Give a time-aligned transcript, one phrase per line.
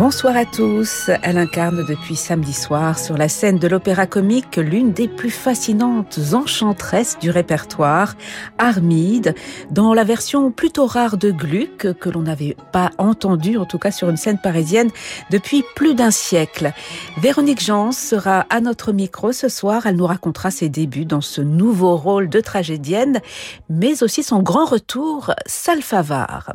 [0.00, 1.10] Bonsoir à tous.
[1.22, 6.18] Elle incarne depuis samedi soir sur la scène de l'opéra comique l'une des plus fascinantes
[6.32, 8.14] enchantresses du répertoire,
[8.56, 9.34] Armide,
[9.70, 13.90] dans la version plutôt rare de Gluck que l'on n'avait pas entendue, en tout cas
[13.90, 14.88] sur une scène parisienne,
[15.30, 16.72] depuis plus d'un siècle.
[17.18, 19.84] Véronique Jans sera à notre micro ce soir.
[19.84, 23.20] Elle nous racontera ses débuts dans ce nouveau rôle de tragédienne,
[23.68, 26.54] mais aussi son grand retour, Salfavar.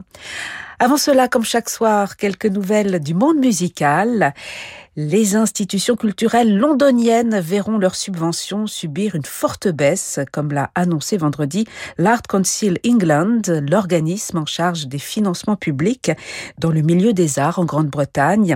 [0.80, 4.34] Avant cela, comme chaque soir, quelques nouvelles du monde musical.
[4.98, 11.66] Les institutions culturelles londoniennes verront leurs subventions subir une forte baisse, comme l'a annoncé vendredi
[11.98, 16.14] l'Art Council England, l'organisme en charge des financements publics
[16.60, 18.56] dans le milieu des arts en Grande-Bretagne.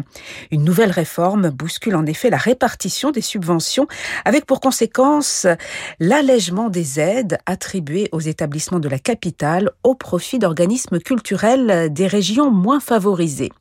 [0.49, 3.87] Une nouvelle réforme bouscule en effet la répartition des subventions,
[4.23, 5.45] avec pour conséquence
[5.99, 12.49] l'allègement des aides attribuées aux établissements de la capitale au profit d'organismes culturels des régions
[12.49, 13.51] moins favorisées.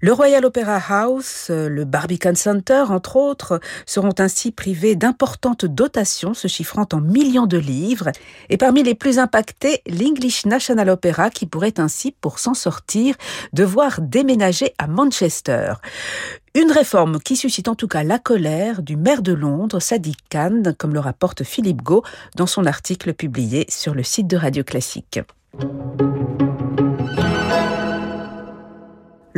[0.00, 6.48] Le Royal Opera House, le Barbican Center, entre autres, seront ainsi privés d'importantes dotations se
[6.48, 8.10] chiffrant en millions de livres.
[8.50, 13.14] Et parmi les plus impactés, l'English National Opera qui pourrait ainsi, pour s'en sortir,
[13.52, 15.74] devoir déménager à Manchester.
[16.54, 20.62] Une réforme qui suscite en tout cas la colère du maire de Londres, Sadiq Khan,
[20.78, 22.02] comme le rapporte Philippe Gau
[22.34, 25.20] dans son article publié sur le site de Radio Classique.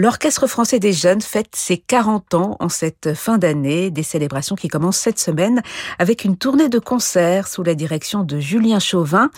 [0.00, 4.68] L'Orchestre français des jeunes fête ses 40 ans en cette fin d'année, des célébrations qui
[4.68, 5.60] commencent cette semaine
[5.98, 9.28] avec une tournée de concerts sous la direction de Julien Chauvin.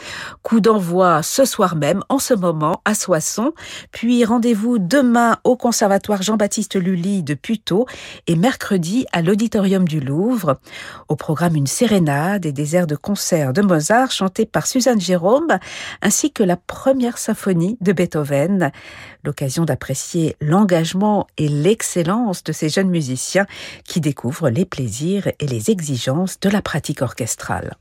[0.43, 3.55] Coup d'envoi ce soir même, en ce moment, à Soissons.
[3.91, 7.87] Puis rendez-vous demain au Conservatoire Jean-Baptiste Lully de Puteaux
[8.27, 10.59] et mercredi à l'Auditorium du Louvre.
[11.09, 15.59] Au programme une sérénade et des airs de concert de Mozart chantés par Suzanne Jérôme
[16.03, 18.73] ainsi que la première symphonie de Beethoven.
[19.25, 23.47] L'occasion d'apprécier l'engagement et l'excellence de ces jeunes musiciens
[23.85, 27.77] qui découvrent les plaisirs et les exigences de la pratique orchestrale.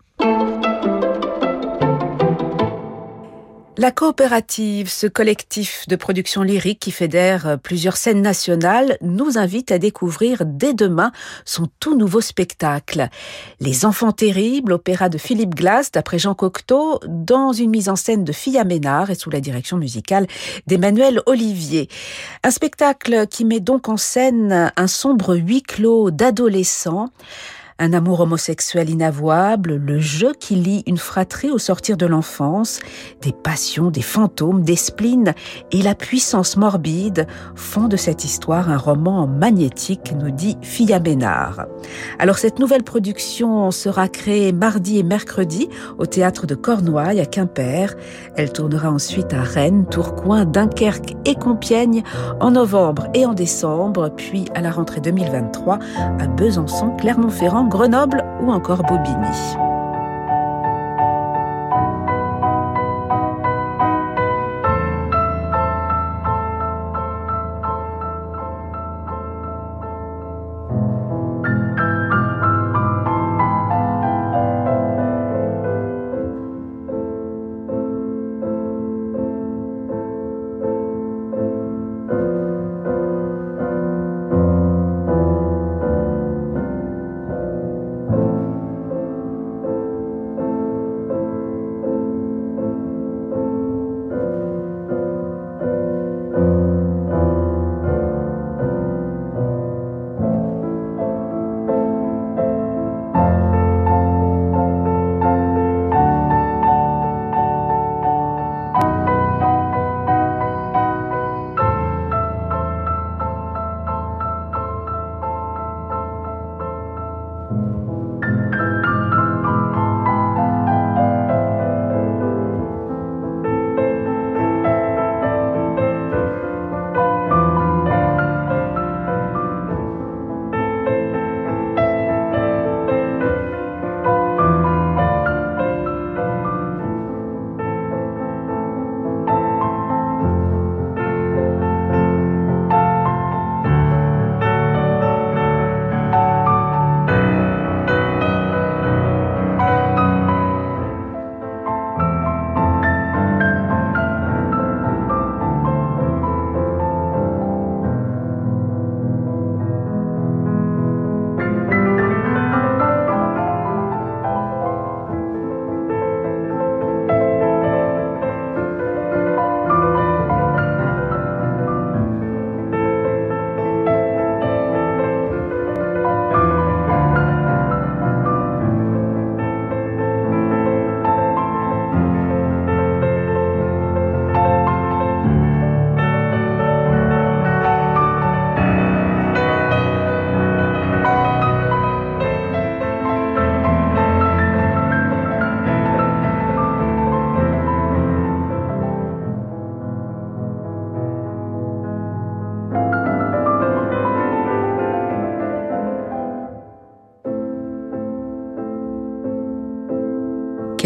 [3.80, 9.80] La coopérative, ce collectif de production lyrique qui fédère plusieurs scènes nationales, nous invite à
[9.80, 11.14] découvrir dès demain
[11.46, 13.08] son tout nouveau spectacle.
[13.62, 18.26] Les Enfants Terribles, opéra de Philippe Glass d'après Jean Cocteau, dans une mise en scène
[18.26, 20.28] de Fia Ménard et sous la direction musicale
[20.68, 21.88] d'Emmanuel Olivier.
[22.44, 27.12] Un spectacle qui met donc en scène un sombre huis clos d'adolescents
[27.80, 32.80] un amour homosexuel inavouable, le jeu qui lie une fratrie au sortir de l'enfance,
[33.22, 35.34] des passions, des fantômes, des spleens
[35.72, 37.26] et la puissance morbide
[37.56, 41.66] font de cette histoire un roman magnétique, nous dit Fia Bénard.
[42.20, 47.96] Alors cette nouvelle production sera créée mardi et mercredi au théâtre de Cornouailles à Quimper.
[48.36, 52.04] Elle tournera ensuite à Rennes, Tourcoing, Dunkerque et Compiègne
[52.42, 58.52] en novembre et en décembre, puis à la rentrée 2023 à Besançon, Clermont-Ferrand, Grenoble ou
[58.52, 59.69] encore Bobigny.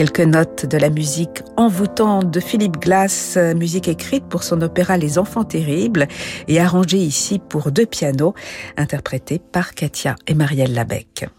[0.03, 5.17] Quelques notes de la musique envoûtante de Philippe Glass, musique écrite pour son opéra Les
[5.17, 6.09] Enfants Terribles
[6.49, 8.33] et arrangée ici pour deux pianos,
[8.75, 11.29] interprétée par Katia et Marielle Labec.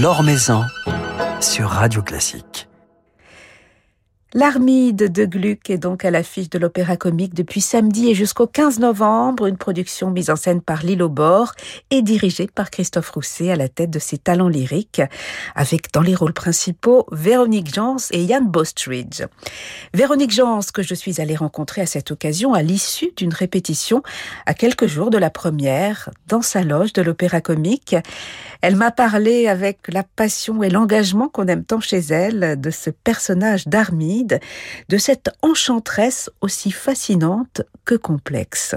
[0.00, 0.62] L'Or Maison
[1.40, 2.69] sur Radio Classique.
[4.32, 8.78] L'Armide de Gluck est donc à l'affiche de l'Opéra Comique depuis samedi et jusqu'au 15
[8.78, 11.52] novembre, une production mise en scène par Lilo Bord
[11.90, 15.02] et dirigée par Christophe Rousset à la tête de ses talents lyriques,
[15.56, 19.24] avec dans les rôles principaux Véronique Jans et Yann Bostridge.
[19.94, 24.00] Véronique Jans, que je suis allée rencontrer à cette occasion à l'issue d'une répétition
[24.46, 27.96] à quelques jours de la première dans sa loge de l'Opéra Comique.
[28.62, 32.90] Elle m'a parlé avec la passion et l'engagement qu'on aime tant chez elle de ce
[32.90, 38.74] personnage d'Armide, de cette enchanteresse aussi fascinante que complexe.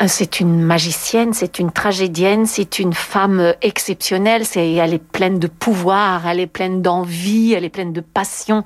[0.00, 4.44] Euh, c'est une magicienne, c'est une tragédienne, c'est une femme exceptionnelle.
[4.54, 8.64] Elle est pleine de pouvoir, elle est pleine d'envie, elle est pleine de passion.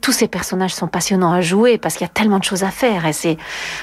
[0.00, 2.70] Tous ces personnages sont passionnants à jouer parce qu'il y a tellement de choses à
[2.70, 3.02] faire.
[3.12, 3.36] C'est,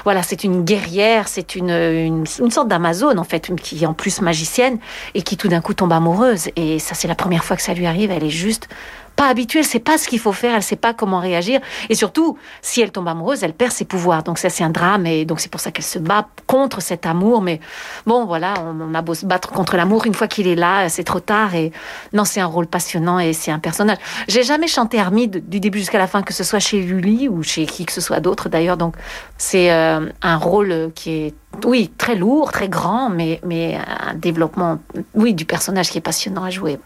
[0.04, 3.94] voilà, c'est une guerrière, c'est une, une, une sorte d'amazone en fait, qui est en
[3.94, 4.78] plus magicienne
[5.14, 6.48] et qui tout d'un coup tombe amoureuse.
[6.56, 8.10] Et ça, c'est la première fois que ça lui arrive.
[8.10, 8.68] Elle est juste
[9.16, 11.60] pas habituée, elle sait pas ce qu'il faut faire, elle sait pas comment réagir.
[11.88, 14.22] Et surtout, si elle tombe amoureuse, elle perd ses pouvoirs.
[14.22, 15.06] Donc ça, c'est un drame.
[15.06, 17.40] Et donc c'est pour ça qu'elle se bat contre cet amour.
[17.40, 17.60] Mais
[18.06, 21.04] bon, voilà, on, a beau se battre contre l'amour, une fois qu'il est là, c'est
[21.04, 21.54] trop tard.
[21.54, 21.72] Et
[22.12, 23.98] non, c'est un rôle passionnant et c'est un personnage.
[24.28, 27.42] J'ai jamais chanté Armide du début jusqu'à la fin, que ce soit chez Lully ou
[27.42, 28.76] chez qui que ce soit d'autre d'ailleurs.
[28.76, 28.94] Donc
[29.38, 31.34] c'est euh, un rôle qui est
[31.64, 34.78] oui, très lourd, très grand, mais, mais un développement,
[35.14, 36.78] oui, du personnage qui est passionnant à jouer.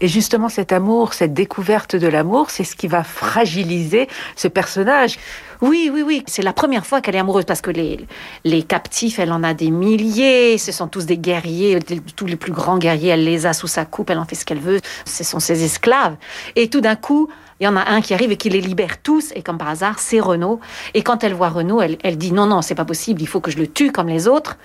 [0.00, 5.18] Et justement, cet amour, cette découverte de l'amour, c'est ce qui va fragiliser ce personnage.
[5.60, 6.22] Oui, oui, oui.
[6.26, 8.06] C'est la première fois qu'elle est amoureuse parce que les,
[8.44, 10.56] les captifs, elle en a des milliers.
[10.56, 11.78] Ce sont tous des guerriers,
[12.16, 13.10] tous les plus grands guerriers.
[13.10, 14.80] Elle les a sous sa coupe, elle en fait ce qu'elle veut.
[15.04, 16.16] Ce sont ses esclaves.
[16.56, 17.28] Et tout d'un coup,
[17.60, 19.68] il y en a un qui arrive et qui les libère tous, et comme par
[19.68, 20.60] hasard, c'est Renaud.
[20.94, 23.40] Et quand elle voit Renaud, elle, elle dit non, non, c'est pas possible, il faut
[23.40, 24.56] que je le tue comme les autres.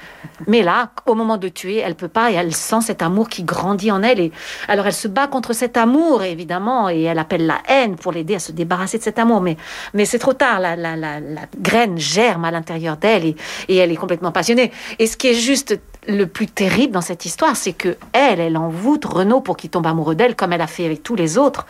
[0.47, 3.43] Mais là, au moment de tuer, elle peut pas, et elle sent cet amour qui
[3.43, 4.21] grandit en elle.
[4.21, 4.31] Et
[4.69, 8.35] alors elle se bat contre cet amour, évidemment, et elle appelle la haine pour l'aider
[8.35, 9.41] à se débarrasser de cet amour.
[9.41, 9.57] Mais,
[9.93, 13.35] mais c'est trop tard, la, la, la, la, graine germe à l'intérieur d'elle, et,
[13.67, 14.71] et elle est complètement passionnée.
[14.99, 15.77] Et ce qui est juste
[16.07, 19.87] le plus terrible dans cette histoire, c'est que elle, elle envoûte Renaud pour qu'il tombe
[19.87, 21.65] amoureux d'elle, comme elle a fait avec tous les autres.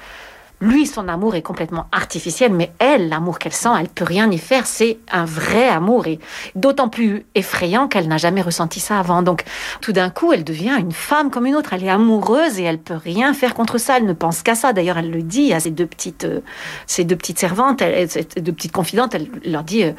[0.62, 4.38] Lui, son amour est complètement artificiel, mais elle, l'amour qu'elle sent, elle peut rien y
[4.38, 4.66] faire.
[4.66, 6.20] C'est un vrai amour et
[6.56, 9.22] d'autant plus effrayant qu'elle n'a jamais ressenti ça avant.
[9.22, 9.44] Donc,
[9.82, 11.74] tout d'un coup, elle devient une femme comme une autre.
[11.74, 13.98] Elle est amoureuse et elle peut rien faire contre ça.
[13.98, 14.72] Elle ne pense qu'à ça.
[14.72, 16.40] D'ailleurs, elle le dit à ses deux petites, euh,
[16.88, 19.14] ses deux petites servantes, elle, ses deux petites confidentes.
[19.14, 19.84] Elle leur dit.
[19.84, 19.92] Euh,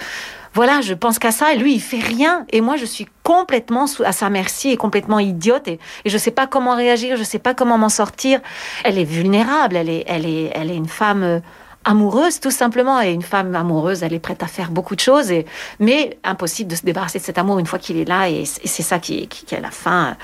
[0.57, 3.85] voilà, je pense qu'à ça, et lui, il fait rien, et moi, je suis complètement
[4.03, 7.39] à sa merci et complètement idiote, et, et je sais pas comment réagir, je sais
[7.39, 8.41] pas comment m'en sortir.
[8.83, 11.41] Elle est vulnérable, elle est, elle est, elle est une femme euh,
[11.85, 13.03] amoureuse tout simplement.
[13.03, 15.31] Et une femme amoureuse elle est prête à faire beaucoup de choses.
[15.31, 15.45] Et,
[15.79, 18.31] mais impossible de se débarrasser de cet amour une fois qu'il est là.
[18.31, 20.17] Et, c'est ça qui, qui, qui, à la fin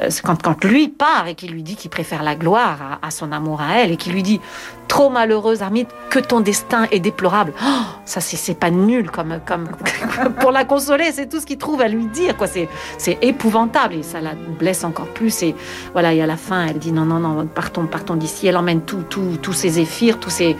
[0.00, 3.10] euh, quand, quand lui part et qu'il lui dit qu'il préfère la gloire à, à,
[3.10, 4.40] son amour à elle et qu'il lui dit
[4.88, 9.68] trop malheureuse Armide que ton destin est déplorable oh, ça c'est pas nul comme, comme
[10.40, 12.68] pour la consoler c'est tout ce qu'il trouve à lui dire quoi c'est
[13.22, 15.54] épouvantable et ça la blesse encore plus et
[15.92, 18.80] voilà et à la fin elle dit non non non partons partons d'ici elle emmène
[18.80, 20.56] tous tout, tous ses zéphyrs tous ces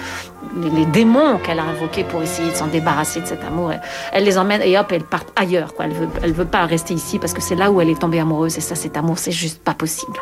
[0.56, 3.72] les, les démons qu'elle a invoqués pour essayer de s'en débarrasser de cet amour.
[3.72, 3.80] Elle,
[4.12, 5.74] elle, les emmène et hop, elle part ailleurs.
[5.74, 5.86] Quoi.
[5.86, 8.20] Elle veut, elle veut pas rester ici parce que c'est là où elle est tombée
[8.20, 8.56] amoureuse.
[8.58, 10.18] Et ça, cet amour, c'est juste pas possible.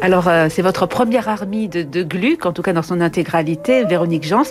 [0.00, 4.22] Alors, euh, c'est votre première Armide de Gluck, en tout cas dans son intégralité, Véronique
[4.22, 4.44] Jans.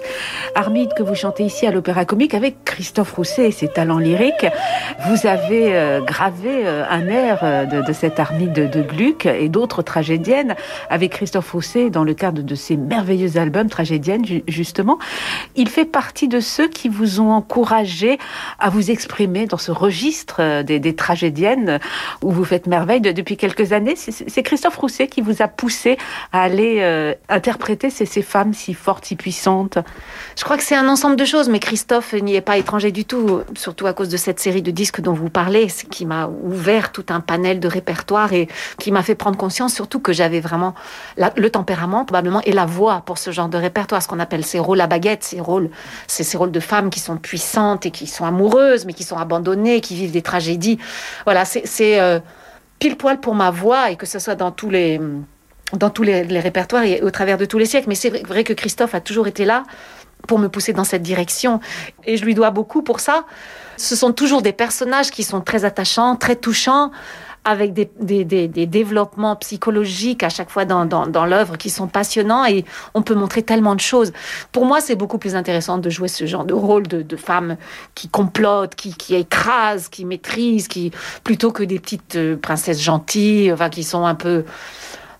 [0.56, 4.46] Armide que vous chantez ici à l'Opéra Comique avec Christophe Rousset et ses talents lyriques.
[5.08, 10.56] Vous avez euh, gravé euh, un air de, cette Armide de, Gluck et d'autres tragédiennes
[10.90, 15.00] avec Christophe Rousset dans le cadre de ses merveilleux albums tragédiennes, justement.
[15.56, 18.18] Il fait partie de ceux qui vous ont encouragé
[18.60, 21.80] à vous exprimer dans ce registre des, des tragédiennes
[22.22, 23.96] où vous faites merveille depuis quelques années.
[23.96, 25.98] C'est Christophe Rousset qui vous a poussé
[26.32, 29.78] à aller euh, interpréter ces, ces, femmes si fortes, si puissantes
[30.38, 33.06] Je crois que c'est un ensemble de choses, mais Christophe n'y est pas étranger du
[33.06, 36.92] tout, surtout à cause de cette série de disques dont vous parlez, qui m'a ouvert
[36.92, 38.48] tout un panel de répertoire et
[38.80, 40.74] qui m'a fait prendre conscience surtout que j'avais vraiment
[41.18, 44.60] le tempérament probablement et la voix pour ce genre de répertoire, ce qu'on appelle ces
[44.60, 45.70] rôles à baguette, ces rôles,
[46.08, 49.82] ces rôles de femmes qui sont puissantes et qui sont amoureuses, mais qui sont abandonnées,
[49.82, 50.80] qui vivent des tragédies.
[51.26, 52.20] Voilà, c'est euh,
[52.80, 55.00] pile poil pour ma voix et que ce soit dans tous les
[55.74, 57.90] dans tous les, les, répertoires et au travers de tous les siècles.
[57.90, 59.64] Mais c'est vrai que Christophe a toujours été là
[60.26, 61.60] pour me pousser dans cette direction.
[62.06, 63.26] Et je lui dois beaucoup pour ça.
[63.76, 66.92] Ce sont toujours des personnages qui sont très attachants, très touchants,
[67.48, 67.88] avec des,
[68.68, 73.74] développements psychologiques à chaque fois dans l'œuvre qui sont passionnants et on peut montrer tellement
[73.74, 74.12] de choses.
[74.52, 77.56] Pour moi, c'est beaucoup plus intéressant de jouer ce genre de rôle de, de femme
[77.96, 80.92] qui complote, qui, qui écrase, qui maîtrise, qui,
[81.24, 84.44] plutôt que des petites euh, princesses gentilles, enfin, qui sont un peu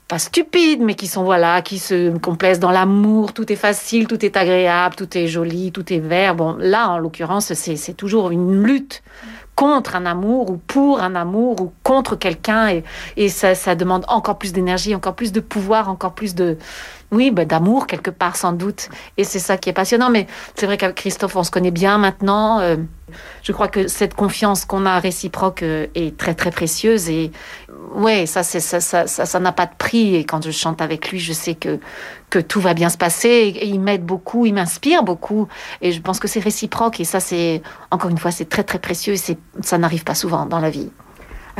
[0.10, 3.32] pas stupides, mais qui sont voilà, qui se complaisent dans l'amour.
[3.32, 6.36] Tout est facile, tout est agréable, tout est joli, tout est vert.
[6.36, 9.02] Bon, là, en l'occurrence, c'est toujours une lutte
[9.58, 12.82] contre un amour ou pour un amour ou contre quelqu'un
[13.18, 16.60] et, ça demande encore plus d'énergie, encore plus de pouvoir, encore plus de,
[17.12, 18.90] oui, bah, d'amour quelque part sans doute.
[19.16, 20.10] Et c'est ça qui est passionnant.
[20.10, 22.60] Mais c'est vrai qu'avec Christophe, on se connaît bien maintenant.
[22.60, 22.76] Euh,
[23.44, 27.10] je crois que cette confiance qu'on a réciproque euh, est très très précieuse.
[27.10, 27.32] Et
[27.96, 30.16] ouais, ça ça ça ça n'a pas de prix.
[30.16, 31.80] Et quand je chante avec lui, je sais que
[32.30, 33.30] que tout va bien se passer.
[33.30, 35.48] Et il m'aide beaucoup, il m'inspire beaucoup.
[35.82, 37.00] Et je pense que c'est réciproque.
[37.00, 39.14] Et ça c'est encore une fois c'est très très précieux.
[39.14, 40.92] Et ça n'arrive pas souvent dans la vie.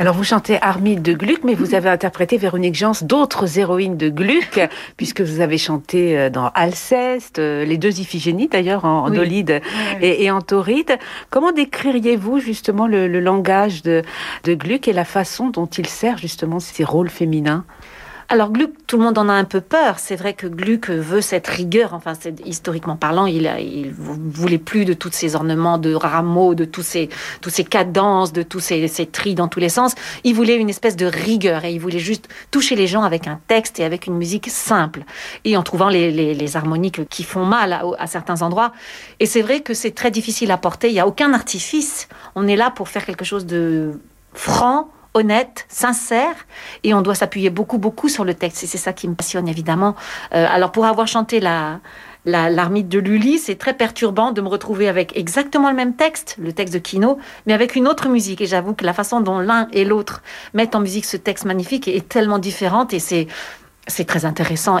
[0.00, 4.08] Alors vous chantez Armide de Gluck, mais vous avez interprété Véronique Jans d'autres héroïnes de
[4.08, 4.60] Gluck,
[4.96, 9.18] puisque vous avez chanté euh, dans Alceste, euh, les deux Iphigénies d'ailleurs, en, oui.
[9.18, 9.60] Olide
[10.00, 10.98] et, et, en Tauride.
[11.30, 14.02] Comment décririez-vous justement le, le langage de,
[14.44, 17.64] de Gluck et la façon dont il sert justement ces rôles féminins?
[18.30, 19.98] Alors Gluck, tout le monde en a un peu peur.
[19.98, 21.94] C'est vrai que Gluck veut cette rigueur.
[21.94, 22.12] Enfin,
[22.44, 27.08] historiquement parlant, il, il voulait plus de tous ces ornements de rameaux, de tous ces,
[27.40, 29.94] tous ces cadences, de tous ces, ces tris dans tous les sens.
[30.24, 33.40] Il voulait une espèce de rigueur et il voulait juste toucher les gens avec un
[33.48, 35.04] texte et avec une musique simple
[35.46, 38.72] et en trouvant les, les, les harmoniques qui font mal à, à certains endroits.
[39.20, 40.88] Et c'est vrai que c'est très difficile à porter.
[40.88, 42.08] Il n'y a aucun artifice.
[42.34, 43.92] On est là pour faire quelque chose de
[44.34, 46.34] franc, honnête, sincère,
[46.84, 48.64] et on doit s'appuyer beaucoup, beaucoup sur le texte.
[48.64, 49.96] Et c'est ça qui me passionne, évidemment.
[50.34, 51.80] Euh, alors, pour avoir chanté la,
[52.24, 56.36] la l'armide de Lully, c'est très perturbant de me retrouver avec exactement le même texte,
[56.38, 58.40] le texte de Kino, mais avec une autre musique.
[58.40, 60.22] Et j'avoue que la façon dont l'un et l'autre
[60.54, 63.26] mettent en musique ce texte magnifique est tellement différente, et c'est
[63.88, 64.78] c'est très intéressant.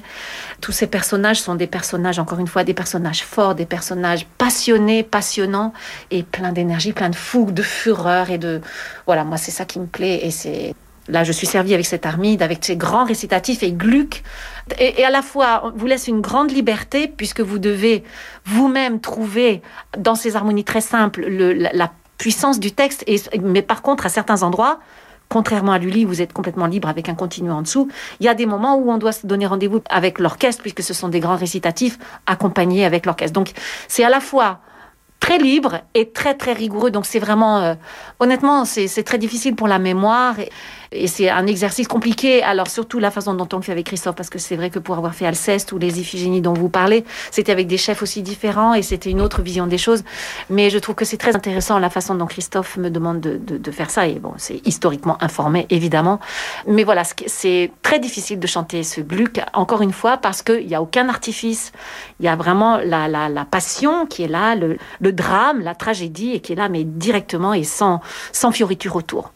[0.60, 5.02] Tous ces personnages sont des personnages, encore une fois, des personnages forts, des personnages passionnés,
[5.02, 5.72] passionnants
[6.10, 8.60] et plein d'énergie, plein de fougue, de fureur et de...
[9.06, 10.74] Voilà, moi, c'est ça qui me plaît et c'est...
[11.10, 14.22] Là, je suis servie avec cette armide, avec ces grands récitatifs et Gluck.
[14.78, 18.04] Et, à la fois, on vous laisse une grande liberté puisque vous devez
[18.44, 19.62] vous-même trouver
[19.96, 23.06] dans ces harmonies très simples le, la, puissance du texte.
[23.40, 24.80] Mais par contre, à certains endroits,
[25.28, 27.88] Contrairement à Lully, vous êtes complètement libre avec un continu en dessous.
[28.20, 30.94] Il y a des moments où on doit se donner rendez-vous avec l'orchestre, puisque ce
[30.94, 33.34] sont des grands récitatifs accompagnés avec l'orchestre.
[33.34, 33.52] Donc,
[33.88, 34.60] c'est à la fois
[35.20, 36.90] très libre et très, très rigoureux.
[36.90, 37.74] Donc, c'est vraiment, euh,
[38.20, 40.38] honnêtement, c'est très difficile pour la mémoire.
[40.40, 40.50] Et,
[40.92, 42.42] et c'est un exercice compliqué.
[42.42, 44.78] Alors, surtout la façon dont on le fait avec Christophe, parce que c'est vrai que
[44.78, 48.22] pour avoir fait Alceste ou les Iphigénies dont vous parlez, c'était avec des chefs aussi
[48.22, 50.02] différents et c'était une autre vision des choses.
[50.50, 53.90] Mais je trouve que c'est très intéressant la façon dont Christophe me demande de, faire
[53.90, 54.06] ça.
[54.06, 56.20] Et bon, c'est historiquement informé, évidemment.
[56.66, 60.74] Mais voilà, c'est très difficile de chanter ce Gluck, encore une fois, parce qu'il n'y
[60.74, 61.72] a aucun artifice.
[62.18, 65.74] Il y a vraiment la, la, la passion qui est là, le, le drame, la
[65.74, 68.00] tragédie, et qui est là, mais directement et sans,
[68.32, 69.32] sans fioriture autour.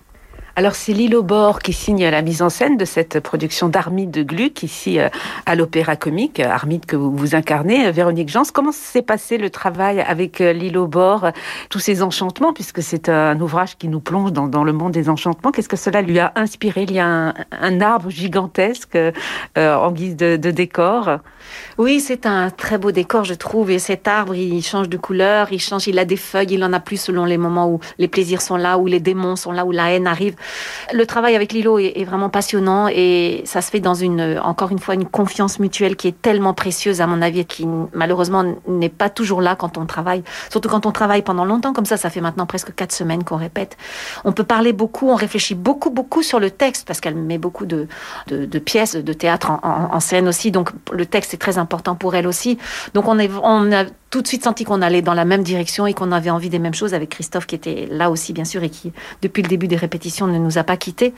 [0.54, 4.22] Alors c'est Lilo Bord qui signe la mise en scène de cette production d'Armide de
[4.22, 5.08] Gluck ici euh,
[5.46, 8.42] à l'Opéra Comique, Armide que vous, incarnez, Véronique Jans.
[8.52, 11.30] Comment s'est passé le travail avec euh, Lilo Bord,
[11.70, 15.52] tous ces enchantements, puisque c'est un ouvrage qui nous plonge dans, le monde des enchantements?
[15.52, 16.82] Qu'est-ce que cela lui a inspiré?
[16.82, 19.12] Il y a un, un arbre gigantesque euh,
[19.56, 21.18] en guise de, de décor.
[21.78, 23.70] Oui, c'est un très beau décor, je trouve.
[23.70, 26.74] Et cet arbre, il change de couleur, il change, il a des feuilles, il en
[26.74, 29.64] a plus selon les moments où les plaisirs sont là, où les démons sont là,
[29.64, 30.36] où la haine arrive.
[30.92, 34.78] Le travail avec Lilo est, vraiment passionnant et ça se fait dans une, encore une
[34.78, 38.88] fois, une confiance mutuelle qui est tellement précieuse à mon avis et qui malheureusement n'est
[38.88, 40.22] pas toujours là quand on travaille.
[40.50, 43.36] Surtout quand on travaille pendant longtemps comme ça, ça fait maintenant presque quatre semaines qu'on
[43.36, 43.76] répète.
[44.24, 47.66] On peut parler beaucoup, on réfléchit beaucoup, beaucoup sur le texte parce qu'elle met beaucoup
[47.66, 47.86] de,
[48.64, 50.50] pièces de théâtre en, scène aussi.
[50.50, 52.58] Donc le texte est très important pour elle aussi.
[52.94, 55.94] Donc on, on a tout de suite senti qu'on allait dans la même direction et
[55.94, 58.68] qu'on avait envie des mêmes choses avec Christophe qui était là aussi bien sûr et
[58.68, 61.14] qui depuis le début des répétitions ne nous a pas quittés.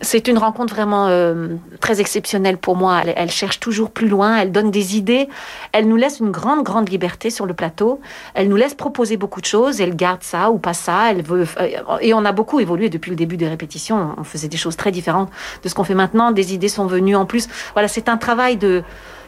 [0.00, 3.02] C'est une rencontre vraiment euh, très exceptionnelle pour moi.
[3.04, 5.28] Elle, cherche toujours plus loin, elle donne des idées,
[5.72, 8.00] elle nous laisse une grande grande liberté sur le plateau,
[8.34, 11.46] elle nous laisse proposer beaucoup de choses, elle garde ça ou pas ça, elle veut
[11.60, 14.14] euh, et on a beaucoup évolué depuis le début des répétitions.
[14.16, 15.30] On faisait des choses très différentes
[15.62, 16.32] de ce qu'on fait maintenant.
[16.32, 17.48] Des idées sont venues en plus.
[17.74, 18.82] Voilà, c'est un travail de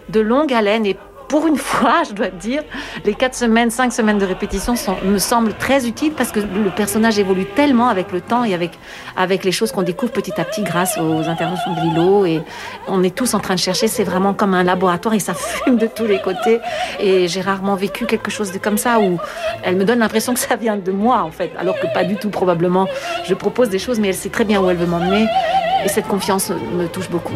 [0.09, 0.97] de longue haleine et
[1.29, 2.63] pour une fois, je dois te dire,
[3.05, 7.19] les quatre semaines, cinq semaines de répétition me semblent très utiles parce que le personnage
[7.19, 8.79] évolue tellement avec le temps et avec,
[9.17, 12.27] avec les choses qu'on découvre petit à petit grâce aux interventions de Lilo.
[12.27, 12.43] Et
[12.89, 13.89] on est tous en train de chercher.
[13.89, 16.61] C'est vraiment comme un laboratoire et ça fume de tous les côtés.
[17.01, 19.19] Et j'ai rarement vécu quelque chose de comme ça où
[19.63, 21.53] elle me donne l'impression que ça vient de moi, en fait.
[21.59, 22.87] Alors que pas du tout, probablement.
[23.25, 25.27] Je propose des choses, mais elle sait très bien où elle veut m'emmener.
[25.85, 27.35] Et cette confiance me touche beaucoup.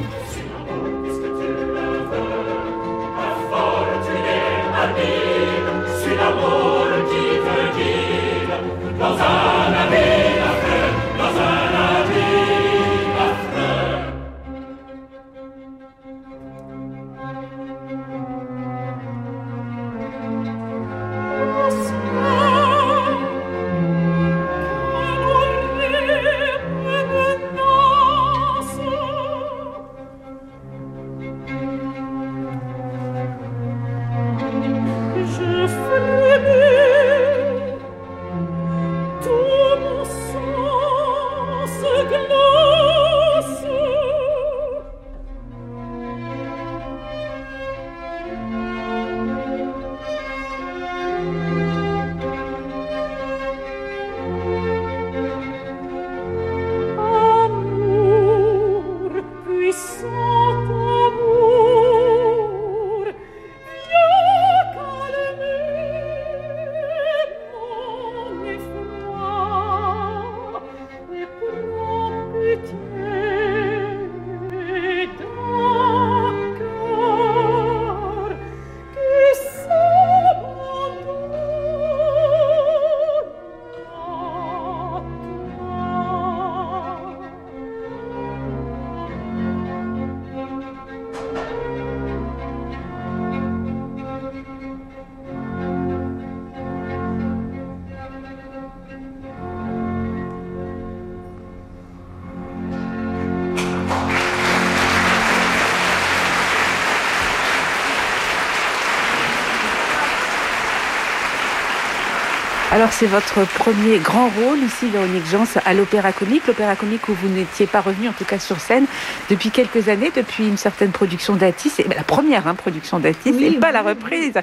[113.00, 116.46] C'est votre premier grand rôle ici, Véronique Jans, à l'Opéra Comique.
[116.46, 118.84] L'Opéra Comique où vous n'étiez pas revenu, en tout cas sur scène,
[119.30, 123.52] depuis quelques années, depuis une certaine production d'Atis, et la première hein, production d'Atis, et
[123.52, 124.32] pas la reprise.
[124.36, 124.40] Ah,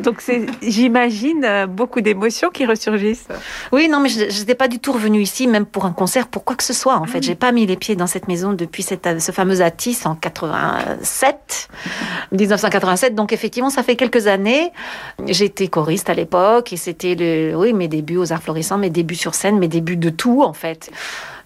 [0.00, 3.28] Donc c'est, j'imagine, euh, beaucoup d'émotions qui ressurgissent.
[3.72, 6.44] Oui, non, mais je n'étais pas du tout revenue ici, même pour un concert, pour
[6.44, 6.96] quoi que ce soit.
[6.96, 7.22] En fait, ah.
[7.26, 11.70] j'ai pas mis les pieds dans cette maison depuis cette, ce fameux Atis en 87,
[12.32, 13.14] 1987.
[13.14, 14.72] Donc effectivement, ça fait quelques années.
[15.26, 19.14] J'étais choriste à l'époque et c'était le oui, mes débuts aux arts florissants, mes débuts
[19.14, 20.90] sur scène, mes débuts de tout, en fait.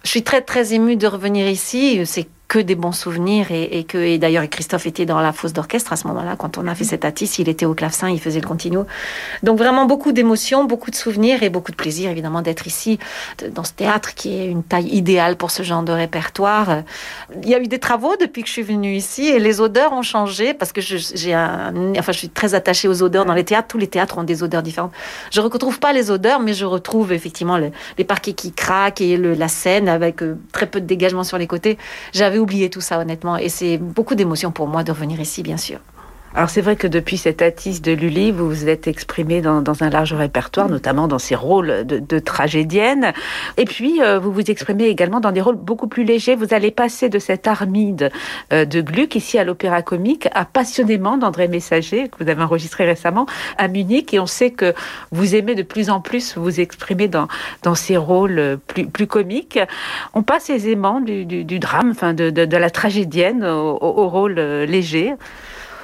[0.03, 2.05] Je suis très, très émue de revenir ici.
[2.05, 5.91] C'est que des bons souvenirs et, que et d'ailleurs Christophe était dans la fosse d'orchestre
[5.91, 8.41] à ce moment-là quand on a fait cette attisse il était au clavecin il faisait
[8.41, 8.85] le continuo
[9.41, 12.99] donc vraiment beaucoup d'émotions beaucoup de souvenirs et beaucoup de plaisir évidemment d'être ici
[13.49, 16.83] dans ce théâtre qui est une taille idéale pour ce genre de répertoire.
[17.41, 19.93] Il y a eu des travaux depuis que je suis venue ici et les odeurs
[19.93, 23.43] ont changé parce que j'ai un enfin je suis très attachée aux odeurs dans les
[23.43, 23.67] théâtres.
[23.67, 24.91] Tous les théâtres ont des odeurs différentes.
[25.31, 29.33] Je retrouve pas les odeurs mais je retrouve effectivement les parquets qui craquent et le,
[29.33, 31.77] la scène avec euh, très peu de dégagement sur les côtés.
[32.13, 33.37] J'avais oublié tout ça, honnêtement.
[33.37, 35.79] Et c'est beaucoup d'émotion pour moi de revenir ici, bien sûr.
[36.35, 39.89] Alors c'est vrai que depuis cette attise de Lully, vous vous êtes exprimée dans, un
[39.89, 43.13] large répertoire, notamment dans ses rôles de, tragédienne.
[43.57, 46.35] Et puis euh, vous vous exprimez également dans des rôles beaucoup plus légers.
[46.35, 48.11] Vous allez passer de cette Armide
[48.51, 52.85] euh, de Gluck ici à l'Opéra Comique à Passionnément d'André Messager que vous avez enregistré
[52.85, 53.27] récemment
[53.59, 54.11] à Munich.
[54.15, 54.73] Et on sait que
[55.11, 57.27] vous aimez de plus en plus vous exprimer dans
[57.61, 59.59] dans ces rôles plus plus comiques.
[60.15, 64.65] On passe aisément du, du, drame, enfin de, de, la tragédienne au, au rôle euh,
[64.65, 65.13] léger.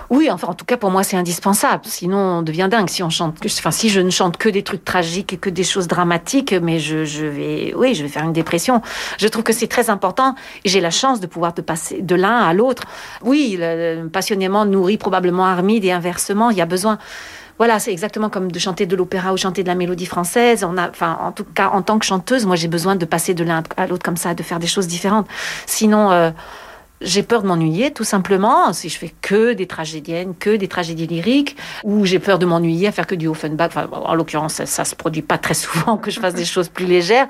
[0.10, 1.84] Oui, enfin, en tout cas, pour moi, c'est indispensable.
[1.86, 3.38] Sinon, on devient dingue si on chante.
[3.46, 6.80] Enfin, si je ne chante que des trucs tragiques et que des choses dramatiques, mais
[6.80, 8.82] je, je vais, oui, je vais faire une dépression.
[9.20, 12.16] Je trouve que c'est très important et j'ai la chance de pouvoir te passer de
[12.16, 12.84] l'un à l'autre.
[13.24, 13.60] Oui,
[14.12, 16.98] passionnément nourri probablement Armide et inversement, il y a besoin
[17.60, 20.64] voilà, c'est exactement comme de chanter de l'opéra ou chanter de la mélodie française.
[20.64, 23.34] On a, enfin, en tout cas, en tant que chanteuse, moi, j'ai besoin de passer
[23.34, 25.28] de l'un à l'autre comme ça, de faire des choses différentes.
[25.66, 26.32] Sinon, euh,
[27.02, 31.08] j'ai peur de m'ennuyer, tout simplement, si je fais que des tragédiennes, que des tragédies
[31.08, 33.70] lyriques, ou j'ai peur de m'ennuyer à faire que du Offenbach.
[33.70, 36.70] Enfin, en l'occurrence, ça, ça, se produit pas très souvent que je fasse des choses
[36.70, 37.28] plus légères,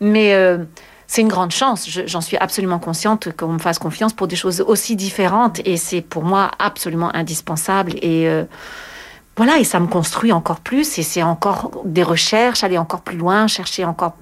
[0.00, 0.58] mais euh,
[1.06, 1.88] c'est une grande chance.
[2.06, 6.00] J'en suis absolument consciente qu'on me fasse confiance pour des choses aussi différentes, et c'est
[6.00, 7.92] pour moi absolument indispensable.
[8.02, 8.44] Et euh,
[9.36, 13.16] voilà, et ça me construit encore plus, et c'est encore des recherches, aller encore plus
[13.16, 14.12] loin, chercher encore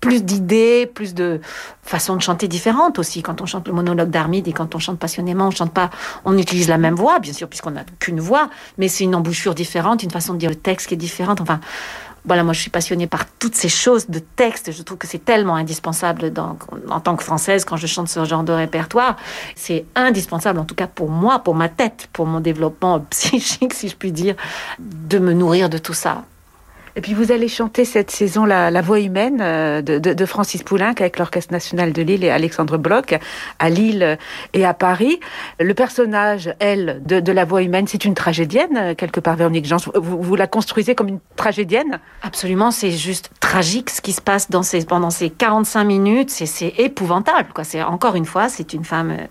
[0.00, 1.40] plus d'idées, plus de
[1.82, 3.22] façons de chanter différentes aussi.
[3.22, 5.90] Quand on chante le monologue d'Armide et quand on chante passionnément, on chante pas,
[6.24, 9.54] on utilise la même voix, bien sûr, puisqu'on n'a qu'une voix, mais c'est une embouchure
[9.54, 11.40] différente, une façon de dire le texte qui est différente.
[11.40, 11.60] Enfin,
[12.26, 14.72] voilà, moi je suis passionnée par toutes ces choses de texte.
[14.72, 16.32] Je trouve que c'est tellement indispensable
[16.88, 19.16] en tant que française quand je chante ce genre de répertoire.
[19.54, 23.88] C'est indispensable, en tout cas pour moi, pour ma tête, pour mon développement psychique, si
[23.88, 24.34] je puis dire,
[24.78, 26.24] de me nourrir de tout ça.
[26.96, 31.18] Et puis vous allez chanter cette saison La, Voix humaine euh, de, Francis Poulenc avec
[31.18, 33.14] l'Orchestre national de Lille et Alexandre Bloch
[33.58, 34.16] à Lille
[34.54, 35.20] et à Paris.
[35.60, 39.76] Le personnage, elle, de, La Voix humaine, c'est une tragédienne, euh, quelque part, Véronique Jean.
[39.94, 42.00] Vous, la construisez comme une tragédienne?
[42.22, 46.30] Absolument, c'est juste tragique ce qui se passe dans ces, pendant ces 45 minutes.
[46.30, 47.50] C'est épouvantable.
[47.54, 47.64] Quoi.
[47.86, 49.26] Encore une fois, c'est une femme euh,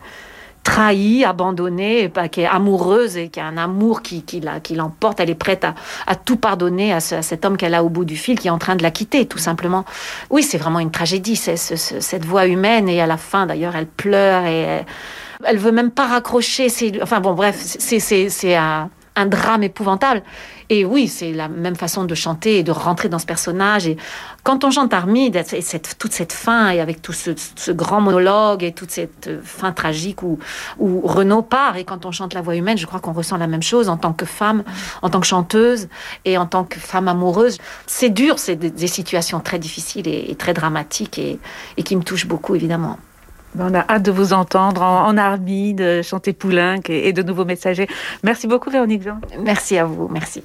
[0.65, 4.41] trahie, abandonnée, qui est amoureuse et qui a un amour qui, qui,
[4.75, 5.19] l'emporte.
[5.19, 8.37] Elle est prête à, tout pardonner à, cet homme qu'elle a au bout du fil
[8.37, 9.85] qui est en train de la quitter, tout simplement.
[10.31, 12.89] Oui, c'est vraiment une tragédie, c'est, cette voix humaine.
[12.89, 14.83] Et à la fin, d'ailleurs, elle pleure et
[15.43, 16.67] elle, veut même pas raccrocher.
[17.01, 20.23] enfin bon, bref, c'est, c'est un un drame épouvantable.
[20.69, 23.87] Et oui, c'est la même façon de chanter et de rentrer dans ce personnage.
[23.87, 23.97] Et
[24.43, 25.63] quand on chante Armide, et
[25.97, 30.39] toute cette fin, et avec tout ce, grand monologue et toute cette fin tragique où,
[30.79, 33.47] où Renaud part, et quand on chante La Voix humaine, je crois qu'on ressent la
[33.47, 34.63] même chose en tant que femme,
[35.01, 35.87] en tant que chanteuse
[36.25, 37.57] et en tant que femme amoureuse.
[37.85, 42.55] C'est dur, c'est des, situations très difficiles et, très dramatiques et qui me touchent beaucoup,
[42.55, 42.97] évidemment.
[43.59, 47.87] On a hâte de vous entendre en, armée, de chanter Poulenc et, de nouveaux messagers.
[48.23, 49.19] Merci beaucoup, Véronique Jean.
[49.39, 50.07] Merci à vous.
[50.09, 50.43] Merci.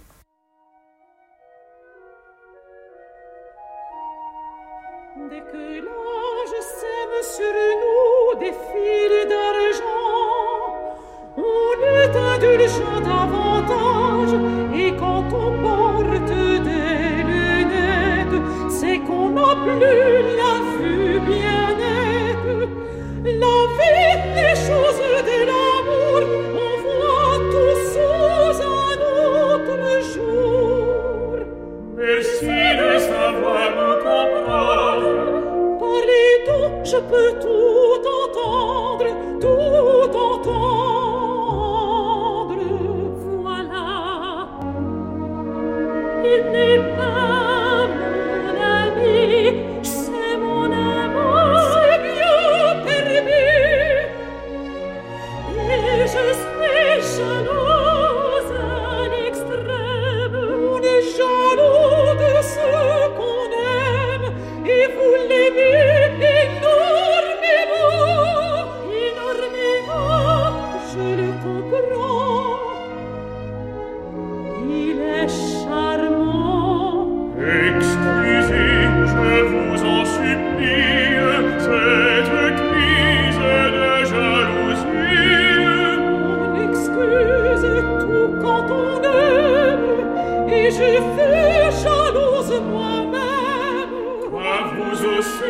[94.91, 95.41] À vous aussi.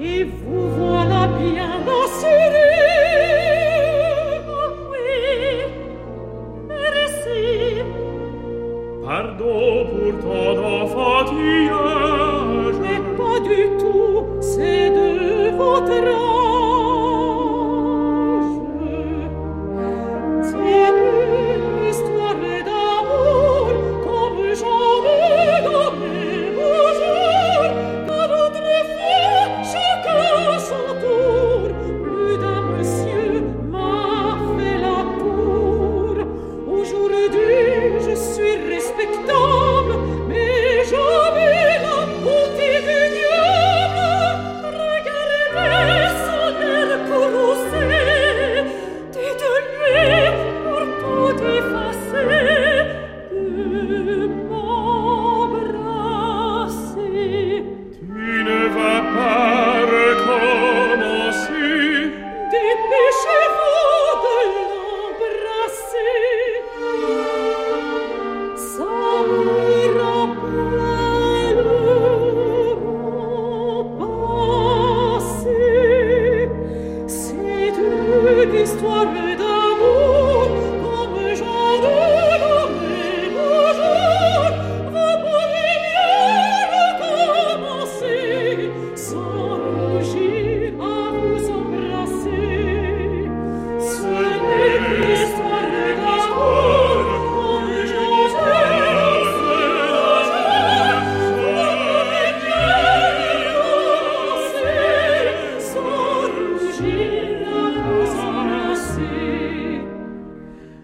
[0.00, 0.87] E vous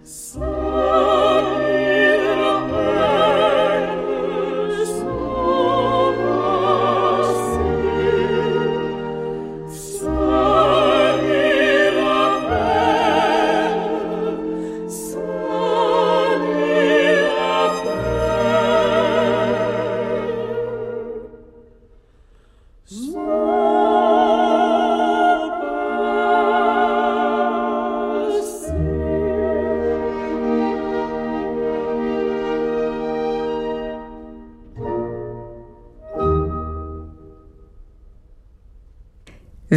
[0.04, 0.53] Sleep.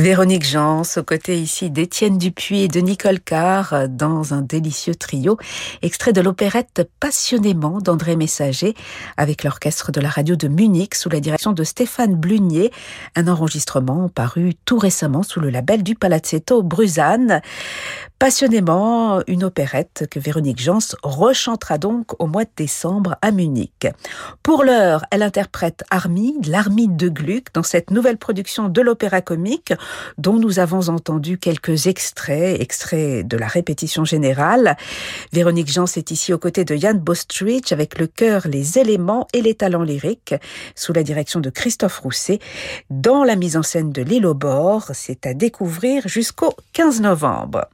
[0.07, 5.37] Véronique Jans, aux côtés ici d'Étienne Dupuis et de Nicole Carr, dans un délicieux trio,
[5.81, 8.73] extrait de l'opérette Passionnément d'André Messager,
[9.17, 12.71] avec l'orchestre de la radio de Munich, sous la direction de Stéphane Blunier,
[13.17, 17.41] un enregistrement paru tout récemment sous le label du Palazzetto Bruzane.
[18.19, 23.87] Passionnément, une opérette que Véronique Jans rechantera donc au mois de décembre à Munich.
[24.41, 29.71] Pour l'heure, elle interprète Armide, l'Armide de Gluck, dans cette nouvelle production de l'opéra comique,
[30.17, 34.77] dont nous avons entendu quelques extraits, extraits de la répétition générale.
[35.31, 39.43] Véronique Jans est ici aux côtés de Jan Bostrich avec le chœur, les éléments et
[39.43, 40.33] les talents lyriques,
[40.73, 42.39] sous la direction de Christophe Rousset,
[42.89, 44.89] dans la mise en scène de L'île au bord.
[44.93, 47.67] C'est à découvrir jusqu'au 15 novembre.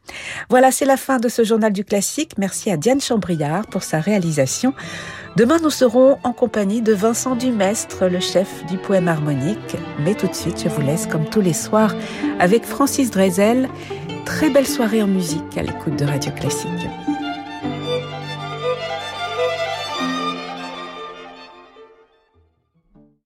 [0.50, 2.32] Voilà, c'est la fin de ce journal du classique.
[2.38, 4.74] Merci à Diane Chambriard pour sa réalisation.
[5.36, 9.76] Demain, nous serons en compagnie de Vincent Dumestre, le chef du poème harmonique.
[10.00, 11.96] Mais tout de suite, je vous laisse comme tous les soirs
[12.39, 13.67] avec Francis Drezel.
[14.26, 16.88] Très belle soirée en musique à l'écoute de Radio Classique.